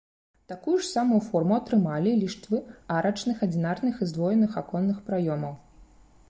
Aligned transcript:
Такую 0.51 0.77
ж 0.77 0.85
самую 0.93 1.19
форму 1.25 1.53
атрымалі 1.61 2.13
ліштвы 2.21 2.61
арачных 2.97 3.45
адзінарных 3.49 4.01
і 4.07 4.09
здвоеных 4.15 4.51
аконных 4.65 4.97
праёмаў. 5.13 5.55